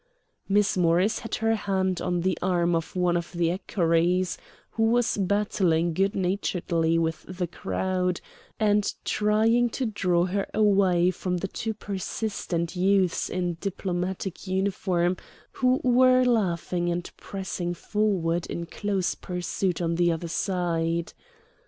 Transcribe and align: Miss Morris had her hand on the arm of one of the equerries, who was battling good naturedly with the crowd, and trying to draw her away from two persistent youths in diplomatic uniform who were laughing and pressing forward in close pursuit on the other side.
Miss 0.49 0.75
Morris 0.75 1.19
had 1.19 1.35
her 1.35 1.53
hand 1.53 2.01
on 2.01 2.21
the 2.21 2.35
arm 2.41 2.73
of 2.73 2.95
one 2.95 3.15
of 3.15 3.31
the 3.33 3.51
equerries, 3.51 4.35
who 4.71 4.85
was 4.89 5.15
battling 5.15 5.93
good 5.93 6.15
naturedly 6.15 6.97
with 6.97 7.21
the 7.29 7.45
crowd, 7.45 8.19
and 8.59 8.95
trying 9.05 9.69
to 9.69 9.85
draw 9.85 10.25
her 10.25 10.47
away 10.55 11.11
from 11.11 11.37
two 11.37 11.75
persistent 11.75 12.75
youths 12.75 13.29
in 13.29 13.57
diplomatic 13.61 14.47
uniform 14.47 15.17
who 15.51 15.79
were 15.83 16.23
laughing 16.23 16.89
and 16.89 17.11
pressing 17.15 17.75
forward 17.75 18.47
in 18.47 18.65
close 18.65 19.13
pursuit 19.13 19.83
on 19.83 19.93
the 19.93 20.11
other 20.11 20.27
side. 20.27 21.13